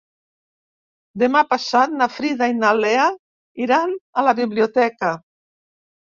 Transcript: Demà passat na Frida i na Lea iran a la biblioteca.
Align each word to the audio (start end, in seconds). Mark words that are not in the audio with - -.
Demà 1.23 1.41
passat 1.49 1.91
na 1.99 2.07
Frida 2.13 2.47
i 2.53 2.55
na 2.61 2.71
Lea 2.77 3.03
iran 3.65 3.93
a 4.23 4.25
la 4.29 4.33
biblioteca. 4.41 5.13